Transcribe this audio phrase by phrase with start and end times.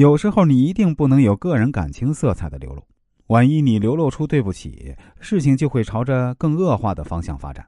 [0.00, 2.82] 有时候你一定不能有个人感情色彩的流露，
[3.26, 7.66] 万一你流露出对不起，事情就会朝着更恶化的方向发展。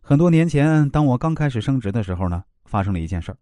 [0.00, 3.38] 很多年前，当我刚开始升职的时候呢，发生了一件事儿。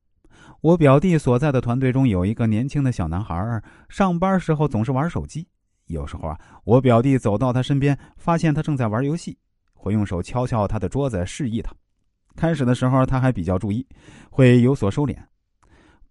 [0.60, 5.48] 我表弟所在的团队中有一个年轻的小男孩，上班时候总是玩手机。
[5.86, 9.38] 有时候啊，我表弟走到他身边，发现他正在玩游戏，
[9.72, 11.72] 会用手敲敲他的桌子示意他。
[12.36, 13.86] 开始的时候他还比较注意，
[14.30, 15.16] 会有所收敛。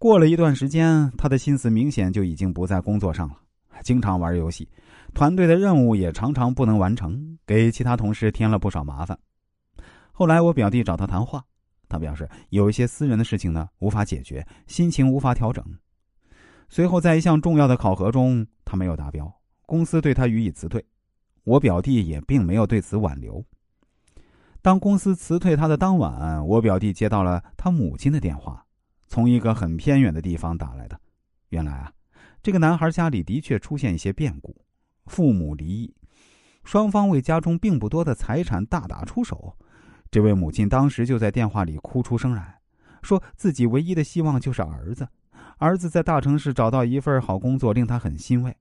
[0.00, 3.36] 过了一段时间，他的心思明显就已经不在工作上了，
[3.82, 4.66] 经常玩游戏，
[5.12, 9.18] 团队的任务也常常不能完成，给其他同事添了不少麻烦。
[10.10, 11.44] 后来我表弟找他谈话。
[11.86, 15.62] 他表示有一些私人的事情呢无法解决，心情无法调整。
[16.70, 19.30] 随后在一项重要的考核中，他没有达标，
[19.66, 20.82] 公司对他予以辞退。
[21.44, 23.44] 我表弟也并没有对此挽留。
[24.62, 28.64] 当公司辞退他的当晚，我表弟接到了他母亲的电话，
[29.10, 30.98] 从一个很偏远的地方打来的。
[31.48, 31.92] 原来啊，
[32.40, 34.64] 这个男孩家里的确出现一些变故，
[35.06, 35.92] 父母离异，
[36.62, 39.56] 双方为家中并不多的财产大打出手。
[40.12, 42.60] 这位母亲当时就在电话里哭出声来，
[43.02, 45.08] 说自己唯一的希望就是儿子。
[45.58, 48.56] 儿子在大城市找到一份好工作，令他很欣慰。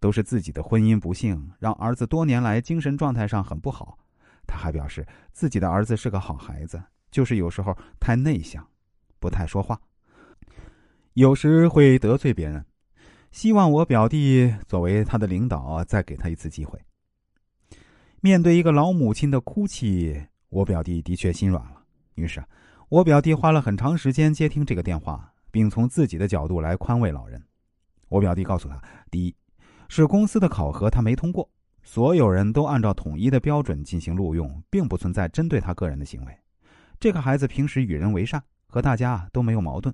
[0.00, 3.98] 都是自己的婚姻不幸，让儿子多年来精神状态上很不好。
[4.46, 6.80] 他还表示自己的儿子是个好孩子，
[7.10, 8.64] 就是有时候太内向，
[9.18, 9.80] 不太说话，
[11.18, 12.64] 有时会得罪别人。
[13.32, 16.80] 希望我表弟作为他的领导，再给他一次机会。
[18.20, 20.16] 面对一个老母亲的哭泣。
[20.48, 21.82] 我表弟的确心软了，
[22.14, 22.40] 于是，
[22.88, 27.42] 我表弟花了很长时间接听这个电话，并从自己的角度来宽慰老人。
[28.08, 28.80] 我表弟告诉他：
[29.10, 29.34] 第一，
[29.88, 31.50] 是公司的考核他没通过，
[31.82, 36.32] 所有人都按照统一的标准进行录用，并不存在针对他个人的行为。
[37.00, 39.92] 这个孩子平时与人为善，和大家都没有矛盾。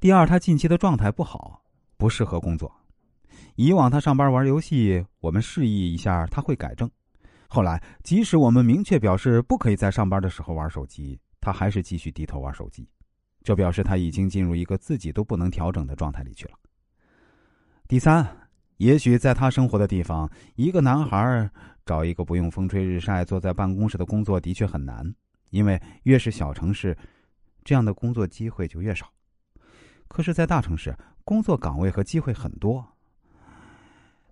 [0.00, 1.62] 第二，他近期的状态不好，
[1.98, 2.74] 不适合工作。
[3.54, 6.90] 以往他上班玩游戏，我们示意一下，他会改正。
[7.48, 12.88] 后来，即使我们明确表示不可以在上班的时候玩手机，他还是继续低头玩手机，
[13.42, 16.54] 这表示他已经进入一个自己都不能调整的状态里去了。
[17.86, 18.26] 第三，
[18.78, 21.50] 也许在他生活的地方，一个男孩
[21.84, 25.14] 找一个不用风吹日晒、坐在办公室的工作的确很难，
[25.50, 26.96] 因为越是小城市，
[27.64, 29.06] 这样的工作机会就越少。
[30.12, 30.92] 可是，在大城市，
[31.24, 32.84] 工作岗位和机会很多。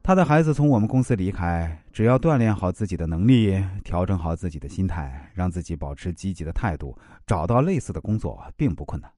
[0.02, 9.08] 他的孩子从我们公司离开，只要锻炼好自己的能力，调整好自己的心态，让自己保持积极的态度，找到类似的工作并不困难。